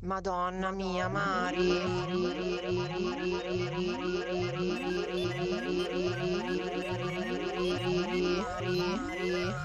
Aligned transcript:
Madonna 0.00 0.70
mia, 0.70 1.08
Mari. 1.08 1.58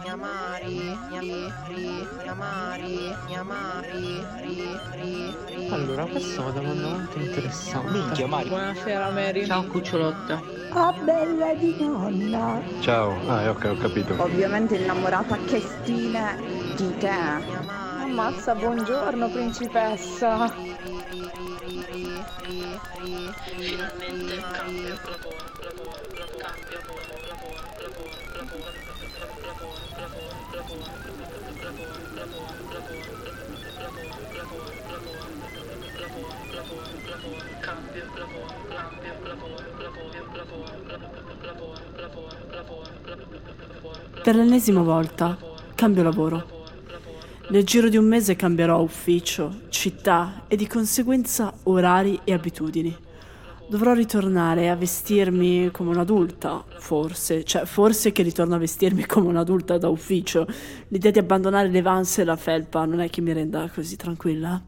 Mia 0.02 0.16
Mari, 0.16 0.98
mia 1.12 2.34
Mari, 2.34 3.16
mia 3.28 3.44
Mari. 3.44 4.26
Allora, 5.70 6.06
questa 6.06 6.42
è 6.42 6.44
una 6.44 6.52
domanda 6.52 6.88
molto 6.88 7.20
interessante. 7.20 7.92
Minchia, 7.92 8.26
Mari. 8.26 8.50
Buonasera 8.50 9.10
Mary. 9.12 9.46
Ciao 9.46 9.64
cucciolotta. 9.66 10.42
Ah, 10.72 10.94
bella 11.04 11.54
di 11.54 11.76
nonna. 11.78 12.60
Ciao, 12.80 13.16
ah, 13.28 13.52
ok, 13.52 13.66
ho 13.66 13.78
capito. 13.78 14.16
Ovviamente 14.18 14.78
innamorata 14.78 15.38
che 15.46 15.60
stile 15.60 16.74
di 16.76 16.98
te. 16.98 17.83
Ammazza, 18.14 18.54
buongiorno 18.54 19.28
principessa. 19.32 20.54
Finalmente 23.50 24.44
cambio 24.52 25.00
Per 44.22 44.36
l'ennesima 44.36 44.84
volta 44.84 45.36
cambio 45.74 46.04
lavoro. 46.04 46.63
Nel 47.50 47.66
giro 47.66 47.90
di 47.90 47.98
un 47.98 48.06
mese 48.06 48.38
cambierò 48.38 48.80
ufficio, 48.80 49.64
città 49.68 50.46
e 50.48 50.56
di 50.56 50.66
conseguenza 50.66 51.54
orari 51.64 52.22
e 52.24 52.32
abitudini. 52.32 53.03
Dovrò 53.74 53.94
ritornare 53.94 54.70
a 54.70 54.76
vestirmi 54.76 55.72
come 55.72 55.90
un'adulta, 55.90 56.64
forse, 56.78 57.44
cioè 57.44 57.66
forse 57.66 58.12
che 58.12 58.22
ritorno 58.22 58.54
a 58.54 58.60
vestirmi 58.60 59.08
come 59.08 59.30
un'adulta 59.30 59.80
da 59.80 59.90
ufficio. 59.90 60.46
L'idea 60.90 61.10
di 61.10 61.18
abbandonare 61.18 61.70
le 61.70 61.82
vans 61.82 62.20
e 62.20 62.24
la 62.24 62.36
felpa 62.36 62.86
non 62.86 63.00
è 63.00 63.10
che 63.10 63.22
mi 63.22 63.34
renda 63.34 63.68
così 63.74 63.96
tranquilla. 63.96 64.62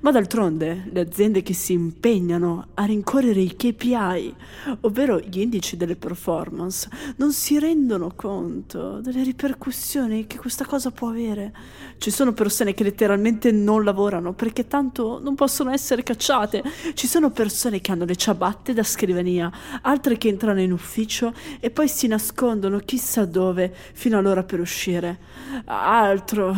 Ma 0.00 0.10
d'altronde 0.10 0.88
le 0.90 1.00
aziende 1.00 1.42
che 1.42 1.52
si 1.52 1.74
impegnano 1.74 2.68
a 2.74 2.84
rincorrere 2.86 3.40
i 3.40 3.54
KPI, 3.54 4.34
ovvero 4.82 5.20
gli 5.20 5.40
indici 5.40 5.76
delle 5.76 5.96
performance, 5.96 6.88
non 7.16 7.32
si 7.32 7.58
rendono 7.58 8.12
conto 8.16 9.00
delle 9.00 9.22
ripercussioni 9.22 10.26
che 10.26 10.38
questa 10.38 10.64
cosa 10.64 10.90
può 10.92 11.08
avere. 11.08 11.52
Ci 11.98 12.10
sono 12.10 12.32
persone 12.32 12.72
che 12.72 12.84
letteralmente 12.84 13.52
non 13.52 13.84
lavorano 13.84 14.32
perché 14.32 14.66
tanto 14.66 15.20
non 15.20 15.34
possono 15.34 15.70
essere 15.72 16.02
cacciate. 16.02 16.62
Ci 16.94 17.06
sono 17.06 17.30
persone 17.30 17.82
che 17.82 17.92
hanno 17.92 18.06
le 18.06 18.16
ciabatte 18.16 18.45
da 18.72 18.82
scrivania, 18.82 19.50
altre 19.82 20.16
che 20.16 20.28
entrano 20.28 20.60
in 20.60 20.72
ufficio 20.72 21.32
e 21.60 21.70
poi 21.70 21.88
si 21.88 22.06
nascondono 22.06 22.78
chissà 22.78 23.24
dove 23.24 23.74
fino 23.92 24.18
all'ora 24.18 24.42
per 24.42 24.60
uscire. 24.60 25.18
Altro 25.64 26.54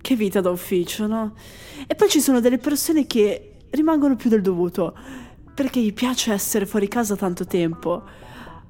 che 0.00 0.16
vita 0.16 0.40
da 0.40 0.50
ufficio, 0.50 1.06
no? 1.06 1.34
E 1.86 1.94
poi 1.94 2.08
ci 2.08 2.20
sono 2.20 2.40
delle 2.40 2.58
persone 2.58 3.06
che 3.06 3.56
rimangono 3.70 4.16
più 4.16 4.28
del 4.30 4.42
dovuto 4.42 4.96
perché 5.54 5.80
gli 5.80 5.92
piace 5.92 6.32
essere 6.32 6.66
fuori 6.66 6.88
casa 6.88 7.16
tanto 7.16 7.46
tempo 7.46 8.02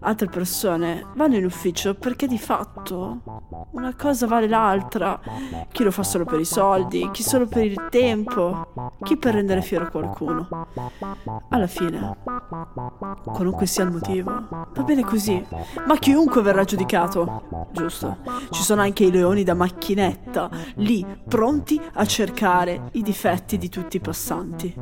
altre 0.05 0.29
persone 0.29 1.07
vanno 1.15 1.37
in 1.37 1.45
ufficio 1.45 1.95
perché 1.95 2.27
di 2.27 2.39
fatto 2.39 3.69
una 3.73 3.95
cosa 3.97 4.27
vale 4.27 4.47
l'altra. 4.47 5.19
Chi 5.73 5.83
lo 5.83 5.91
fa 5.91 6.03
solo 6.03 6.25
per 6.25 6.39
i 6.39 6.45
soldi, 6.45 7.09
chi 7.11 7.23
solo 7.23 7.47
per 7.47 7.65
il 7.65 7.87
tempo, 7.91 8.93
chi 9.03 9.17
per 9.17 9.35
rendere 9.35 9.63
fiero 9.63 9.91
qualcuno. 9.91 10.49
Alla 11.49 11.67
fine, 11.67 12.17
qualunque 13.25 13.67
sia 13.67 13.85
il 13.85 13.91
motivo, 13.91 14.47
va 14.49 14.83
bene 14.83 15.03
così. 15.03 15.45
Ma 15.87 15.97
chiunque 15.97 16.43
verrà 16.43 16.65
giudicato, 16.65 17.69
giusto? 17.73 18.19
Ci 18.51 18.63
sono 18.63 18.83
anche 18.83 19.05
i 19.05 19.11
leoni 19.11 19.43
da 19.43 19.55
macchinetta, 19.55 20.51
lì, 20.77 21.05
pronti 21.27 21.81
a 21.95 22.05
cercare 22.05 22.89
i 22.93 23.03
difetti 23.03 23.59
di 23.59 23.69
tutti 23.69 23.97
i 23.97 24.01
passanti 24.01 24.75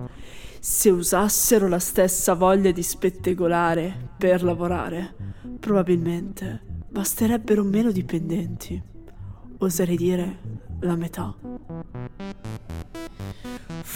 se 0.65 0.91
usassero 0.91 1.67
la 1.67 1.81
stessa 1.81 2.35
voglia 2.35 2.71
di 2.71 2.85
spettegolare 2.85 4.11
per 4.17 4.45
lavorare, 4.45 5.17
probabilmente 5.59 6.61
basterebbero 6.89 7.65
meno 7.65 7.91
dipendenti. 7.91 8.81
Oserei 9.59 9.97
dire 9.97 10.39
la 10.79 10.95
metà. 10.95 11.35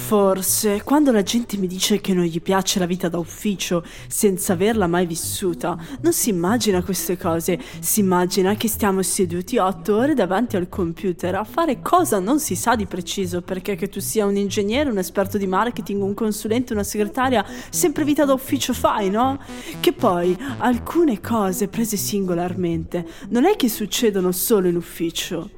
Forse, 0.07 0.85
quando 0.85 1.11
la 1.11 1.25
gente 1.25 1.57
mi 1.57 1.67
dice 1.67 2.01
che 2.01 2.15
non 2.15 2.27
gli 2.27 2.41
piace 2.41 2.79
la 2.79 2.87
vita 2.87 3.09
da 3.09 3.19
ufficio 3.19 3.85
senza 4.07 4.53
averla 4.53 4.87
mai 4.87 5.05
vissuta, 5.05 5.77
non 6.01 6.13
si 6.13 6.31
immagina 6.31 6.81
queste 6.85 7.19
cose, 7.19 7.59
si 7.81 7.99
immagina 7.99 8.55
che 8.55 8.69
stiamo 8.69 9.03
seduti 9.03 9.59
otto 9.59 9.97
ore 9.97 10.15
davanti 10.15 10.55
al 10.55 10.69
computer 10.69 11.35
a 11.35 11.43
fare 11.43 11.83
cosa 11.83 12.21
non 12.21 12.39
si 12.39 12.55
sa 12.55 12.77
di 12.77 12.87
preciso, 12.87 13.43
perché 13.43 13.75
che 13.75 13.89
tu 13.89 13.99
sia 13.99 14.27
un 14.27 14.37
ingegnere, 14.37 14.91
un 14.91 14.99
esperto 14.99 15.39
di 15.39 15.49
marketing, 15.49 16.01
un 16.01 16.15
consulente, 16.15 16.73
una 16.73 16.85
segretaria, 16.85 17.45
sempre 17.71 18.05
vita 18.05 18.25
da 18.25 18.33
ufficio 18.33 18.75
fai, 18.75 19.11
no? 19.11 19.41
Che 19.81 19.93
poi 19.93 20.39
alcune 20.59 21.21
cose 21.21 21.67
prese 21.67 21.97
singolarmente 21.97 23.05
non 23.31 23.45
è 23.45 23.57
che 23.57 23.69
succedono 23.69 24.31
solo 24.31 24.69
in 24.69 24.77
ufficio. 24.77 25.51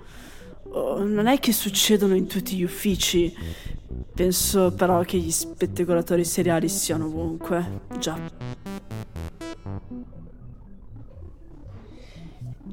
Oh, 0.70 1.04
non 1.04 1.26
è 1.26 1.38
che 1.38 1.52
succedono 1.52 2.14
in 2.14 2.26
tutti 2.26 2.56
gli 2.56 2.62
uffici. 2.64 3.76
Penso 4.18 4.72
però 4.72 5.02
che 5.02 5.16
gli 5.16 5.30
spettacolatori 5.30 6.24
seriali 6.24 6.68
siano 6.68 7.04
ovunque. 7.04 7.82
Già. 8.00 8.18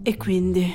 E 0.02 0.18
quindi, 0.18 0.74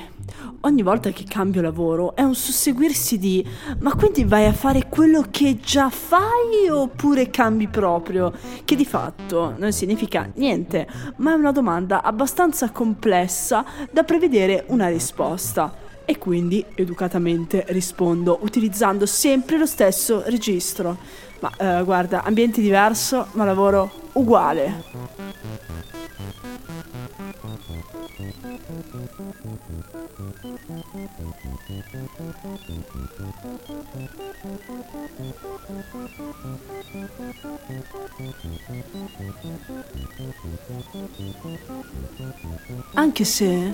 ogni 0.61 0.81
volta 0.81 1.09
che 1.09 1.25
cambio 1.25 1.61
lavoro 1.61 2.15
è 2.15 2.21
un 2.21 2.33
susseguirsi 2.33 3.17
di 3.17 3.45
ma 3.79 3.93
quindi 3.95 4.23
vai 4.23 4.45
a 4.45 4.53
fare 4.53 4.87
quello 4.87 5.25
che 5.29 5.59
già 5.59 5.89
fai 5.89 6.69
oppure 6.69 7.29
cambi 7.29 7.67
proprio? 7.67 8.31
Che 8.63 8.75
di 8.77 8.85
fatto 8.85 9.53
non 9.57 9.73
significa 9.73 10.31
niente, 10.35 10.87
ma 11.17 11.33
è 11.33 11.35
una 11.35 11.51
domanda 11.51 12.01
abbastanza 12.01 12.71
complessa 12.71 13.65
da 13.91 14.03
prevedere 14.03 14.63
una 14.67 14.87
risposta 14.87 15.89
e 16.11 16.17
quindi 16.17 16.63
educatamente 16.75 17.63
rispondo 17.69 18.39
utilizzando 18.41 19.05
sempre 19.05 19.57
lo 19.57 19.65
stesso 19.65 20.23
registro. 20.25 20.97
Ma 21.39 21.51
eh, 21.57 21.83
guarda, 21.85 22.23
ambiente 22.23 22.59
diverso, 22.59 23.27
ma 23.31 23.45
lavoro 23.45 23.89
uguale. 24.13 25.00
Anche 42.93 43.23
se 43.23 43.73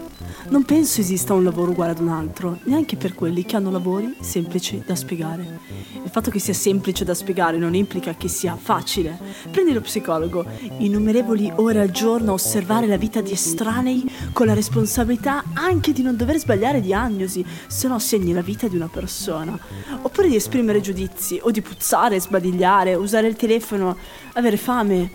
non 0.49 0.63
penso 0.63 1.01
esista 1.01 1.33
un 1.33 1.43
lavoro 1.43 1.71
uguale 1.71 1.91
ad 1.91 1.99
un 1.99 2.09
altro, 2.09 2.59
neanche 2.65 2.97
per 2.97 3.15
quelli 3.15 3.43
che 3.43 3.55
hanno 3.55 3.71
lavori 3.71 4.15
semplici 4.21 4.83
da 4.85 4.95
spiegare. 4.95 5.59
Il 6.07 6.13
fatto 6.13 6.31
che 6.31 6.39
sia 6.39 6.53
semplice 6.53 7.03
da 7.03 7.13
spiegare 7.13 7.57
non 7.57 7.75
implica 7.75 8.15
che 8.15 8.29
sia 8.29 8.55
facile. 8.55 9.19
Prendi 9.51 9.73
lo 9.73 9.81
psicologo, 9.81 10.45
innumerevoli 10.77 11.51
ore 11.57 11.81
al 11.81 11.91
giorno 11.91 12.31
a 12.31 12.35
osservare 12.35 12.87
la 12.87 12.95
vita 12.95 13.19
di 13.19 13.33
estranei 13.33 14.09
con 14.31 14.45
la 14.45 14.53
responsabilità 14.53 15.43
anche 15.51 15.91
di 15.91 16.01
non 16.01 16.15
dover 16.15 16.37
sbagliare 16.37 16.79
diagnosi, 16.79 17.45
se 17.67 17.89
no 17.89 17.99
segni 17.99 18.31
la 18.31 18.41
vita 18.41 18.69
di 18.69 18.77
una 18.77 18.87
persona. 18.87 19.59
Oppure 20.01 20.29
di 20.29 20.37
esprimere 20.37 20.79
giudizi, 20.79 21.41
o 21.43 21.51
di 21.51 21.59
puzzare, 21.59 22.21
sbadigliare, 22.21 22.95
usare 22.95 23.27
il 23.27 23.35
telefono, 23.35 23.97
avere 24.35 24.55
fame. 24.55 25.11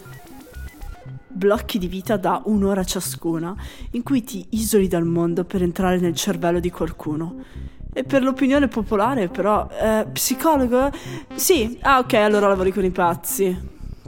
Blocchi 1.26 1.78
di 1.78 1.86
vita 1.86 2.18
da 2.18 2.42
un'ora 2.44 2.84
ciascuna, 2.84 3.56
in 3.92 4.02
cui 4.02 4.22
ti 4.22 4.44
isoli 4.50 4.88
dal 4.88 5.06
mondo 5.06 5.44
per 5.44 5.62
entrare 5.62 5.98
nel 5.98 6.14
cervello 6.14 6.60
di 6.60 6.70
qualcuno. 6.70 7.80
E 7.94 8.04
per 8.04 8.22
l'opinione 8.22 8.68
popolare, 8.68 9.28
però, 9.28 9.68
eh, 9.70 10.06
psicologo? 10.10 10.90
Sì, 11.34 11.78
ah 11.82 11.98
ok, 11.98 12.14
allora 12.14 12.48
lavori 12.48 12.72
con 12.72 12.84
i 12.84 12.90
pazzi. 12.90 13.54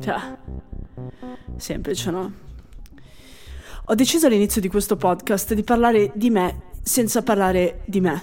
Cioè, 0.01 0.17
semplice, 1.57 2.11
no? 2.11 2.33
Ho 3.85 3.95
deciso 3.95 4.27
all'inizio 4.27 4.63
di 4.63 4.69
questo 4.69 4.97
podcast 4.97 5.53
di 5.53 5.63
parlare 5.63 6.11
di 6.15 6.31
me 6.31 6.73
senza 6.83 7.23
parlare 7.23 7.83
di 7.85 8.01
me. 8.01 8.23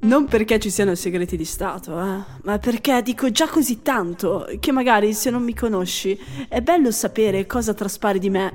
Non 0.00 0.26
perché 0.26 0.58
ci 0.58 0.68
siano 0.68 0.94
segreti 0.94 1.34
di 1.34 1.46
Stato, 1.46 1.98
eh, 1.98 2.24
ma 2.42 2.58
perché 2.58 3.00
dico 3.00 3.30
già 3.30 3.48
così 3.48 3.80
tanto 3.80 4.46
che 4.60 4.70
magari 4.70 5.14
se 5.14 5.30
non 5.30 5.42
mi 5.42 5.54
conosci 5.54 6.18
è 6.46 6.60
bello 6.60 6.90
sapere 6.90 7.46
cosa 7.46 7.72
traspari 7.72 8.18
di 8.18 8.28
me. 8.28 8.52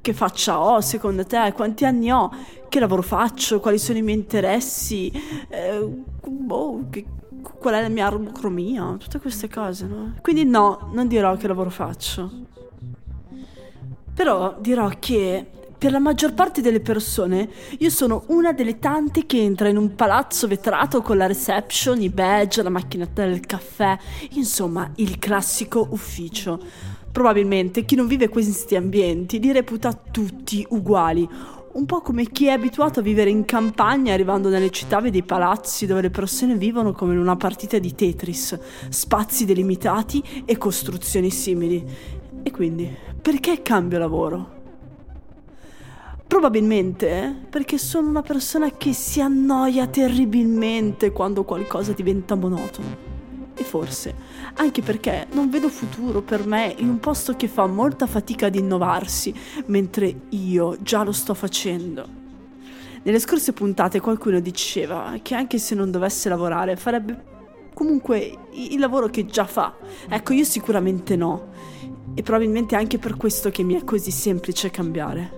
Che 0.00 0.12
faccia 0.12 0.60
ho 0.60 0.80
secondo 0.80 1.24
te? 1.24 1.52
Quanti 1.54 1.84
anni 1.84 2.10
ho? 2.10 2.30
Che 2.68 2.80
lavoro 2.80 3.02
faccio? 3.02 3.60
Quali 3.60 3.78
sono 3.78 3.98
i 3.98 4.02
miei 4.02 4.18
interessi? 4.18 5.10
Eh, 5.48 5.86
boh, 6.26 6.86
che, 6.90 7.04
qual 7.58 7.74
è 7.74 7.82
la 7.82 7.88
mia 7.88 8.06
armocromia, 8.06 8.96
tutte 8.98 9.18
queste 9.18 9.48
cose, 9.48 9.86
no? 9.86 10.14
Quindi 10.22 10.44
no, 10.44 10.88
non 10.92 11.08
dirò 11.08 11.36
che 11.36 11.46
lavoro 11.46 11.70
faccio. 11.70 12.30
Però 14.14 14.56
dirò 14.60 14.90
che 14.98 15.50
per 15.78 15.92
la 15.92 16.00
maggior 16.00 16.34
parte 16.34 16.60
delle 16.60 16.80
persone 16.80 17.48
io 17.78 17.88
sono 17.88 18.24
una 18.28 18.52
delle 18.52 18.80
tante 18.80 19.26
che 19.26 19.40
entra 19.40 19.68
in 19.68 19.76
un 19.76 19.94
palazzo 19.94 20.48
vetrato 20.48 21.02
con 21.02 21.16
la 21.16 21.28
reception, 21.28 22.02
i 22.02 22.08
badge, 22.08 22.64
la 22.64 22.68
macchinetta 22.68 23.24
del 23.24 23.38
caffè, 23.40 23.96
insomma 24.32 24.90
il 24.96 25.20
classico 25.20 25.86
ufficio. 25.90 26.60
Probabilmente 27.12 27.84
chi 27.84 27.94
non 27.94 28.08
vive 28.08 28.28
questi 28.28 28.74
ambienti 28.74 29.38
li 29.38 29.52
reputa 29.52 29.92
tutti 29.92 30.66
uguali, 30.70 31.28
un 31.72 31.86
po' 31.86 32.00
come 32.00 32.24
chi 32.24 32.46
è 32.46 32.50
abituato 32.50 32.98
a 32.98 33.04
vivere 33.04 33.30
in 33.30 33.44
campagna 33.44 34.12
arrivando 34.12 34.48
nelle 34.48 34.70
città 34.70 35.00
vede 35.00 35.18
i 35.18 35.22
palazzi 35.22 35.86
dove 35.86 36.00
le 36.00 36.10
persone 36.10 36.56
vivono 36.56 36.90
come 36.90 37.12
in 37.12 37.20
una 37.20 37.36
partita 37.36 37.78
di 37.78 37.94
Tetris, 37.94 38.58
spazi 38.88 39.44
delimitati 39.44 40.42
e 40.44 40.58
costruzioni 40.58 41.30
simili. 41.30 41.84
E 42.42 42.50
quindi, 42.50 42.92
perché 43.22 43.62
cambio 43.62 43.98
lavoro? 43.98 44.57
Probabilmente 46.28 47.34
perché 47.48 47.78
sono 47.78 48.06
una 48.08 48.20
persona 48.20 48.70
che 48.70 48.92
si 48.92 49.20
annoia 49.20 49.86
terribilmente 49.86 51.10
quando 51.10 51.42
qualcosa 51.42 51.92
diventa 51.92 52.34
monotono. 52.34 53.06
E 53.54 53.64
forse 53.64 54.14
anche 54.54 54.82
perché 54.82 55.26
non 55.32 55.48
vedo 55.48 55.70
futuro 55.70 56.20
per 56.20 56.46
me 56.46 56.74
in 56.76 56.90
un 56.90 57.00
posto 57.00 57.34
che 57.34 57.48
fa 57.48 57.66
molta 57.66 58.06
fatica 58.06 58.46
ad 58.46 58.54
innovarsi, 58.54 59.34
mentre 59.66 60.14
io 60.28 60.76
già 60.80 61.02
lo 61.02 61.12
sto 61.12 61.32
facendo. 61.32 62.06
Nelle 63.02 63.18
scorse 63.20 63.54
puntate 63.54 63.98
qualcuno 63.98 64.38
diceva 64.38 65.14
che 65.22 65.34
anche 65.34 65.58
se 65.58 65.74
non 65.74 65.90
dovesse 65.90 66.28
lavorare 66.28 66.76
farebbe 66.76 67.24
comunque 67.72 68.48
il 68.52 68.78
lavoro 68.78 69.08
che 69.08 69.24
già 69.24 69.46
fa. 69.46 69.74
Ecco, 70.08 70.34
io 70.34 70.44
sicuramente 70.44 71.16
no. 71.16 71.46
E 72.12 72.22
probabilmente 72.22 72.76
anche 72.76 72.98
per 72.98 73.16
questo 73.16 73.48
che 73.50 73.62
mi 73.62 73.74
è 73.74 73.82
così 73.82 74.10
semplice 74.10 74.70
cambiare. 74.70 75.37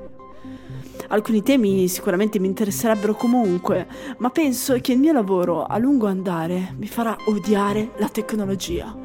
Alcuni 1.12 1.42
temi 1.42 1.88
sicuramente 1.88 2.38
mi 2.38 2.46
interesserebbero 2.46 3.14
comunque, 3.14 3.88
ma 4.18 4.30
penso 4.30 4.78
che 4.80 4.92
il 4.92 4.98
mio 5.00 5.12
lavoro 5.12 5.64
a 5.64 5.76
lungo 5.76 6.06
andare 6.06 6.76
mi 6.78 6.86
farà 6.86 7.16
odiare 7.26 7.90
la 7.96 8.08
tecnologia. 8.08 8.96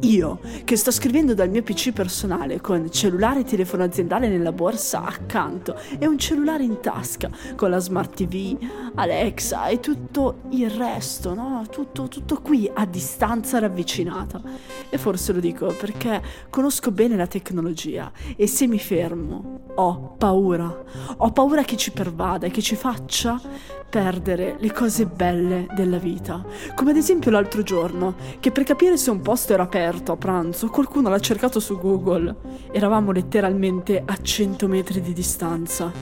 Io, 0.00 0.38
che 0.64 0.76
sto 0.76 0.90
scrivendo 0.90 1.34
dal 1.34 1.50
mio 1.50 1.62
PC 1.62 1.92
personale 1.92 2.62
con 2.62 2.90
cellulare 2.90 3.40
e 3.40 3.44
telefono 3.44 3.82
aziendale 3.82 4.28
nella 4.28 4.52
borsa 4.52 5.04
accanto 5.04 5.76
e 5.98 6.06
un 6.06 6.16
cellulare 6.16 6.62
in 6.62 6.80
tasca 6.80 7.28
con 7.56 7.68
la 7.68 7.78
smart 7.78 8.14
TV, 8.14 8.56
Alexa 8.94 9.66
e 9.66 9.80
tutto 9.80 10.42
il 10.50 10.70
resto, 10.70 11.34
no? 11.34 11.66
Tutto, 11.68 12.08
tutto 12.08 12.40
qui 12.40 12.70
a 12.72 12.86
distanza 12.86 13.58
ravvicinata. 13.58 14.40
E 14.88 14.96
forse 14.96 15.34
lo 15.34 15.40
dico 15.40 15.74
perché 15.78 16.22
conosco 16.48 16.90
bene 16.90 17.16
la 17.16 17.26
tecnologia 17.26 18.10
e 18.34 18.46
se 18.46 18.66
mi 18.66 18.78
fermo 18.78 19.58
ho 19.74 20.14
paura. 20.16 20.84
Ho 21.18 21.32
paura 21.32 21.49
che 21.64 21.76
ci 21.76 21.90
pervada 21.90 22.46
e 22.46 22.50
che 22.50 22.62
ci 22.62 22.76
faccia 22.76 23.40
perdere 23.88 24.56
le 24.60 24.72
cose 24.72 25.04
belle 25.04 25.66
della 25.74 25.98
vita. 25.98 26.44
Come 26.74 26.92
ad 26.92 26.96
esempio 26.96 27.30
l'altro 27.30 27.62
giorno, 27.62 28.14
che 28.38 28.52
per 28.52 28.62
capire 28.62 28.96
se 28.96 29.10
un 29.10 29.20
posto 29.20 29.52
era 29.52 29.64
aperto 29.64 30.12
a 30.12 30.16
pranzo, 30.16 30.68
qualcuno 30.68 31.08
l'ha 31.08 31.18
cercato 31.18 31.58
su 31.58 31.76
Google. 31.78 32.34
Eravamo 32.70 33.10
letteralmente 33.10 34.02
a 34.04 34.16
100 34.16 34.68
metri 34.68 35.00
di 35.00 35.12
distanza. 35.12 35.92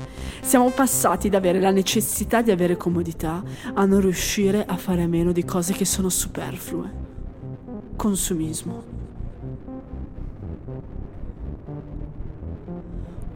Siamo 0.43 0.69
passati 0.71 1.29
da 1.29 1.39
avere 1.39 1.61
la 1.61 1.71
necessità 1.71 2.43
di 2.43 2.50
avere 2.50 2.77
comodità 2.77 3.43
a 3.73 3.85
non 3.87 4.00
riuscire 4.00 4.65
a 4.65 4.77
fare 4.77 5.03
a 5.03 5.09
meno 5.09 5.33
di 5.33 5.45
cose 5.45 5.73
che 5.73 5.85
sono 5.85 6.11
superflue. 6.11 7.06
Consumismo. 7.97 8.99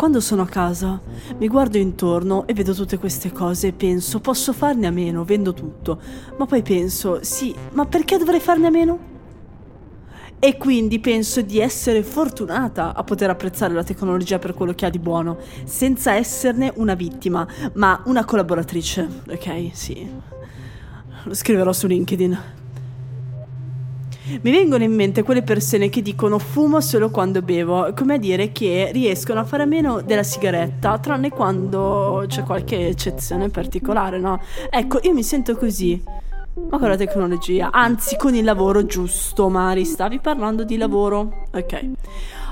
Quando 0.03 0.19
sono 0.19 0.43
a 0.43 0.47
casa, 0.47 1.01
mi 1.39 1.47
guardo 1.47 1.79
intorno 1.79 2.45
e 2.49 2.55
vedo 2.55 2.75
tutte 2.75 2.99
queste 2.99 3.31
cose 3.31 3.69
e 3.69 3.73
penso, 3.73 4.19
posso 4.19 4.53
farne 4.53 4.89
a 4.89 4.91
meno, 4.91 5.23
vendo 5.23 5.55
tutto. 5.55 6.01
Ma 6.37 6.45
poi 6.45 6.61
penso, 6.63 7.23
sì, 7.23 7.55
ma 7.75 7.87
perché 7.87 8.19
dovrei 8.19 8.41
farne 8.41 8.67
a 8.67 8.71
meno? 8.71 8.99
E 10.41 10.57
quindi 10.57 10.99
penso 10.99 11.41
di 11.41 11.61
essere 11.61 12.03
fortunata 12.03 12.97
a 12.97 13.05
poter 13.05 13.31
apprezzare 13.31 13.75
la 13.75 13.85
tecnologia 13.85 14.41
per 14.41 14.55
quello 14.55 14.73
che 14.73 14.87
ha 14.87 14.91
di 14.91 14.99
buono, 14.99 15.39
senza 15.63 16.15
esserne 16.15 16.73
una 16.75 16.95
vittima, 16.95 17.47
ma 17.75 18.03
una 18.07 18.25
collaboratrice. 18.25 19.09
Ok, 19.29 19.71
sì. 19.71 20.05
Lo 21.23 21.33
scriverò 21.33 21.73
su 21.73 21.87
LinkedIn. 21.87 22.62
Mi 24.25 24.53
vengono 24.53 24.85
in 24.85 24.95
mente 24.95 25.25
quelle 25.25 25.43
persone 25.43 25.89
che 25.89 26.01
dicono 26.01 26.39
fumo 26.39 26.81
solo 26.81 27.11
quando 27.11 27.43
bevo, 27.43 27.93
come 27.93 28.15
a 28.15 28.19
dire 28.19 28.53
che 28.53 28.91
riescono 28.93 29.41
a 29.41 29.45
fare 29.45 29.65
a 29.65 29.67
meno 29.67 30.01
della 30.01 30.23
sigaretta, 30.23 30.99
tranne 30.99 31.31
quando 31.31 32.25
c'è 32.29 32.45
qualche 32.45 32.87
eccezione 32.87 33.49
particolare, 33.49 34.21
no? 34.21 34.41
Ecco, 34.71 35.01
io 35.03 35.13
mi 35.13 35.25
sento 35.25 35.57
così. 35.57 36.01
Ma 36.69 36.79
con 36.79 36.89
la 36.89 36.97
tecnologia, 36.97 37.71
anzi 37.73 38.17
con 38.17 38.35
il 38.35 38.45
lavoro 38.45 38.85
giusto, 38.85 39.49
Mari, 39.49 39.85
stavi 39.85 40.21
parlando 40.21 40.65
di 40.65 40.77
lavoro? 40.77 41.47
Ok. 41.53 41.91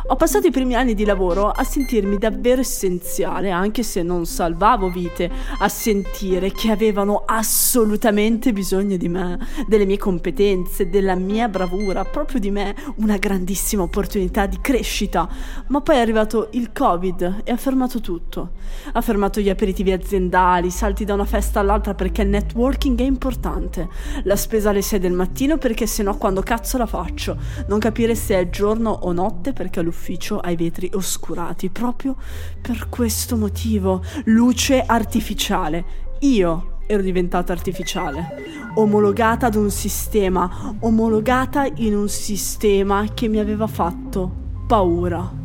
Ho 0.07 0.17
passato 0.17 0.47
i 0.47 0.51
primi 0.51 0.75
anni 0.75 0.95
di 0.95 1.05
lavoro 1.05 1.51
a 1.51 1.63
sentirmi 1.63 2.17
davvero 2.17 2.63
essenziale, 2.63 3.51
anche 3.51 3.83
se 3.83 4.03
non 4.03 4.25
salvavo 4.25 4.89
vite, 4.89 5.31
a 5.59 5.69
sentire 5.69 6.51
che 6.53 6.71
avevano 6.71 7.23
assolutamente 7.27 8.53
bisogno 8.53 8.97
di 8.97 9.09
me, 9.09 9.39
delle 9.69 9.85
mie 9.85 9.99
competenze, 9.99 10.89
della 10.89 11.15
mia 11.15 11.49
bravura, 11.49 12.05
proprio 12.05 12.41
di 12.41 12.51
me, 12.51 12.75
una 12.97 13.19
grandissima 13.19 13.83
opportunità 13.83 14.47
di 14.47 14.59
crescita. 14.61 15.29
Ma 15.67 15.83
poi 15.83 15.97
è 15.97 16.01
arrivato 16.01 16.49
il 16.53 16.73
Covid 16.73 17.43
e 17.45 17.53
ha 17.53 17.57
fermato 17.57 18.01
tutto. 18.01 18.53
Ha 18.93 19.01
fermato 19.03 19.41
gli 19.41 19.51
aperitivi 19.51 19.93
aziendali, 19.93 20.71
salti 20.71 21.05
da 21.05 21.13
una 21.15 21.27
festa 21.27 21.61
all'altra 21.61 21.95
perché 21.95 22.23
il 22.23 22.29
networking 22.29 22.99
è 23.01 23.05
importante, 23.05 23.89
la 24.25 24.37
spesa 24.37 24.71
alle 24.71 24.83
6 24.83 24.99
del 24.99 25.13
mattino 25.13 25.59
perché 25.59 25.87
sennò 25.87 26.17
quando 26.17 26.41
cazzo 26.41 26.79
la 26.79 26.87
faccio, 26.87 27.37
non 27.69 27.79
capire 27.79 28.15
se 28.15 28.39
è 28.39 28.49
giorno 28.49 28.91
o 28.91 29.13
notte 29.13 29.53
perché 29.53 29.81
l'ufficio 29.91 30.21
l'ufficio 30.21 30.39
ha 30.39 30.51
i 30.51 30.57
vetri 30.57 30.91
oscurati 30.95 31.69
proprio 31.69 32.17
per 32.61 32.89
questo 32.89 33.37
motivo. 33.37 34.03
Luce 34.25 34.83
artificiale. 34.83 36.09
Io 36.21 36.79
ero 36.87 37.03
diventata 37.03 37.53
artificiale, 37.53 38.73
omologata 38.75 39.47
ad 39.47 39.55
un 39.55 39.71
sistema, 39.71 40.75
omologata 40.81 41.67
in 41.77 41.95
un 41.95 42.09
sistema 42.09 43.07
che 43.15 43.29
mi 43.29 43.39
aveva 43.39 43.67
fatto 43.67 44.31
paura. 44.67 45.39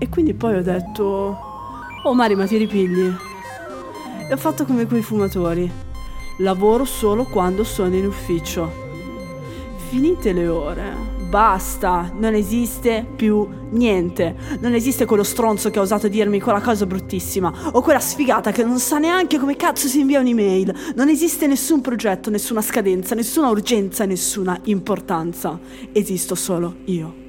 E 0.00 0.08
quindi 0.10 0.34
poi 0.34 0.56
ho 0.56 0.62
detto, 0.62 1.38
oh 2.04 2.14
Mari 2.14 2.36
ma 2.36 2.46
ti 2.46 2.56
ripigli? 2.56 3.12
E 4.28 4.32
ho 4.32 4.36
fatto 4.36 4.64
come 4.64 4.86
quei 4.86 5.02
fumatori, 5.02 5.68
lavoro 6.38 6.84
solo 6.84 7.24
quando 7.24 7.64
sono 7.64 7.96
in 7.96 8.06
ufficio 8.06 8.86
finite 9.88 10.32
le 10.32 10.48
ore. 10.48 11.16
Basta, 11.28 12.12
non 12.16 12.34
esiste 12.34 13.06
più 13.16 13.46
niente. 13.70 14.36
Non 14.60 14.74
esiste 14.74 15.04
quello 15.04 15.22
stronzo 15.22 15.70
che 15.70 15.78
ha 15.78 15.82
osato 15.82 16.08
dirmi 16.08 16.40
quella 16.40 16.60
cosa 16.60 16.86
bruttissima. 16.86 17.52
O 17.72 17.80
quella 17.80 18.00
sfigata 18.00 18.52
che 18.52 18.64
non 18.64 18.78
sa 18.78 18.98
neanche 18.98 19.38
come 19.38 19.56
cazzo 19.56 19.88
si 19.88 20.00
invia 20.00 20.20
un'email. 20.20 20.74
Non 20.94 21.08
esiste 21.08 21.46
nessun 21.46 21.80
progetto, 21.80 22.30
nessuna 22.30 22.62
scadenza, 22.62 23.14
nessuna 23.14 23.48
urgenza, 23.48 24.04
nessuna 24.04 24.58
importanza. 24.64 25.58
Esisto 25.92 26.34
solo 26.34 26.76
io. 26.84 27.27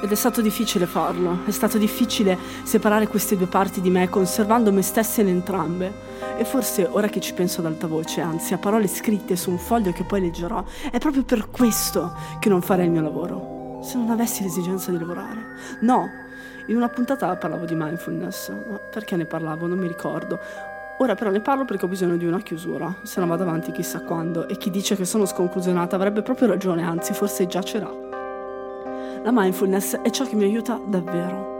Ed 0.00 0.12
è 0.12 0.14
stato 0.14 0.40
difficile 0.40 0.86
farlo, 0.86 1.40
è 1.44 1.50
stato 1.50 1.76
difficile 1.76 2.38
separare 2.62 3.08
queste 3.08 3.36
due 3.36 3.48
parti 3.48 3.80
di 3.80 3.90
me 3.90 4.08
conservando 4.08 4.72
me 4.72 4.82
stessa 4.82 5.20
in 5.22 5.28
entrambe. 5.28 5.92
E 6.36 6.44
forse 6.44 6.88
ora 6.88 7.08
che 7.08 7.20
ci 7.20 7.34
penso 7.34 7.60
ad 7.60 7.66
alta 7.66 7.88
voce, 7.88 8.20
anzi 8.20 8.54
a 8.54 8.58
parole 8.58 8.86
scritte 8.86 9.34
su 9.34 9.50
un 9.50 9.58
foglio 9.58 9.90
che 9.90 10.04
poi 10.04 10.20
leggerò, 10.20 10.64
è 10.92 10.98
proprio 10.98 11.24
per 11.24 11.50
questo 11.50 12.14
che 12.38 12.48
non 12.48 12.62
farei 12.62 12.86
il 12.86 12.92
mio 12.92 13.02
lavoro. 13.02 13.80
Se 13.82 13.96
non 13.96 14.10
avessi 14.10 14.44
l'esigenza 14.44 14.92
di 14.92 14.98
lavorare. 14.98 15.56
No, 15.80 16.08
in 16.66 16.76
una 16.76 16.88
puntata 16.88 17.34
parlavo 17.34 17.64
di 17.64 17.74
mindfulness, 17.74 18.50
ma 18.50 18.76
perché 18.76 19.16
ne 19.16 19.24
parlavo? 19.24 19.66
Non 19.66 19.78
mi 19.78 19.88
ricordo. 19.88 20.38
Ora 20.98 21.16
però 21.16 21.30
ne 21.30 21.40
parlo 21.40 21.64
perché 21.64 21.86
ho 21.86 21.88
bisogno 21.88 22.16
di 22.16 22.26
una 22.26 22.40
chiusura, 22.40 22.92
se 23.02 23.18
no 23.18 23.26
vado 23.26 23.42
avanti 23.42 23.72
chissà 23.72 24.00
quando, 24.02 24.46
e 24.48 24.56
chi 24.56 24.70
dice 24.70 24.94
che 24.94 25.04
sono 25.04 25.26
sconclusionata 25.26 25.96
avrebbe 25.96 26.22
proprio 26.22 26.46
ragione, 26.46 26.84
anzi 26.84 27.14
forse 27.14 27.46
giacerà. 27.46 28.07
La 29.22 29.30
mindfulness 29.32 29.96
è 29.96 30.10
ciò 30.10 30.24
che 30.24 30.36
mi 30.36 30.44
aiuta 30.44 30.80
davvero. 30.86 31.56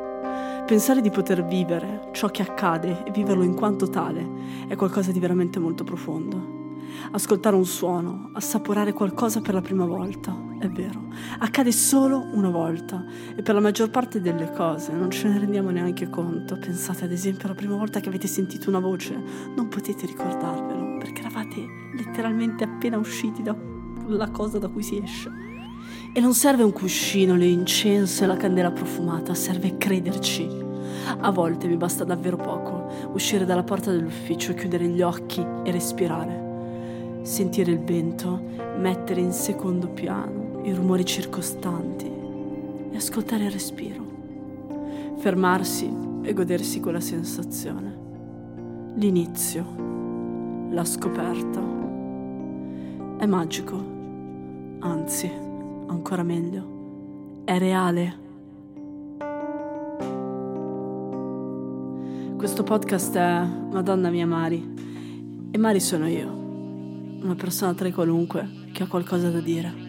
Pensare 0.66 1.00
di 1.00 1.10
poter 1.10 1.44
vivere 1.44 2.08
ciò 2.12 2.28
che 2.28 2.42
accade 2.42 3.04
e 3.04 3.10
viverlo 3.10 3.42
in 3.42 3.54
quanto 3.54 3.88
tale 3.88 4.26
è 4.68 4.76
qualcosa 4.76 5.12
di 5.12 5.18
veramente 5.18 5.58
molto 5.58 5.82
profondo. 5.82 6.56
ascoltare 7.12 7.56
un 7.56 7.64
suono, 7.64 8.30
assaporare 8.34 8.92
qualcosa 8.92 9.40
per 9.40 9.54
la 9.54 9.60
prima 9.60 9.84
volta. 9.84 10.46
È 10.58 10.68
vero, 10.68 11.06
accade 11.38 11.70
solo 11.70 12.28
una 12.32 12.50
volta 12.50 13.04
e 13.36 13.42
per 13.42 13.54
la 13.54 13.60
maggior 13.60 13.90
parte 13.90 14.20
delle 14.20 14.50
cose 14.52 14.92
non 14.92 15.10
ce 15.10 15.28
ne 15.28 15.38
rendiamo 15.38 15.70
neanche 15.70 16.08
conto. 16.10 16.58
Pensate 16.58 17.04
ad 17.04 17.12
esempio 17.12 17.46
alla 17.46 17.56
prima 17.56 17.76
volta 17.76 18.00
che 18.00 18.08
avete 18.08 18.26
sentito 18.26 18.68
una 18.68 18.80
voce, 18.80 19.16
non 19.54 19.68
potete 19.68 20.06
ricordarvelo 20.06 20.98
perché 20.98 21.20
eravate 21.20 21.66
letteralmente 21.94 22.64
appena 22.64 22.98
usciti 22.98 23.42
dalla 23.42 24.30
cosa 24.30 24.58
da 24.58 24.68
cui 24.68 24.82
si 24.82 25.00
esce. 25.02 25.47
E 26.12 26.21
non 26.21 26.35
serve 26.35 26.62
un 26.62 26.73
cuscino, 26.73 27.35
l'incenso 27.35 28.25
e 28.25 28.26
la 28.26 28.37
candela 28.37 28.71
profumata, 28.71 29.35
serve 29.35 29.76
crederci. 29.76 30.49
A 31.21 31.30
volte 31.30 31.68
vi 31.68 31.76
basta 31.76 32.04
davvero 32.04 32.37
poco 32.37 32.87
uscire 33.12 33.45
dalla 33.45 33.62
porta 33.62 33.90
dell'ufficio, 33.90 34.54
chiudere 34.54 34.87
gli 34.88 35.02
occhi 35.02 35.45
e 35.64 35.71
respirare. 35.71 36.47
Sentire 37.23 37.73
il 37.73 37.80
vento, 37.80 38.40
mettere 38.78 39.21
in 39.21 39.33
secondo 39.33 39.88
piano 39.88 40.61
i 40.64 40.73
rumori 40.73 41.04
circostanti 41.04 42.11
e 42.90 42.97
ascoltare 42.97 43.45
il 43.45 43.50
respiro. 43.50 44.07
Fermarsi 45.16 45.90
e 46.23 46.33
godersi 46.33 46.80
quella 46.80 47.00
sensazione. 47.00 47.97
L'inizio, 48.95 49.64
la 50.71 50.85
scoperta. 50.85 51.61
È 53.18 53.26
magico, 53.26 53.76
anzi, 54.80 55.30
ancora 55.88 56.23
meglio, 56.23 57.42
è 57.45 57.59
reale. 57.59 58.26
Questo 62.37 62.62
podcast 62.62 63.16
è 63.16 63.45
Madonna 63.45 64.11
mia 64.11 64.26
Mari 64.26 64.75
e 65.50 65.59
Mari 65.59 65.80
sono 65.80 66.07
io, 66.07 66.30
una 66.30 67.35
persona 67.35 67.75
tra 67.75 67.88
i 67.88 67.92
qualunque 67.92 68.49
che 68.73 68.85
ha 68.85 68.87
qualcosa 68.87 69.30
da 69.30 69.40
dire. 69.40 69.88